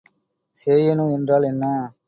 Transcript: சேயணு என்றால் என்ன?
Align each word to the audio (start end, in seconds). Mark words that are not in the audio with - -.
சேயணு 0.55 1.05
என்றால் 1.11 1.43
என்ன? 1.43 1.65